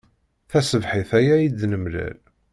Taṣebḥit 0.49 1.11
aya 1.19 1.33
i 1.39 1.47
d-nemlal. 1.49 2.17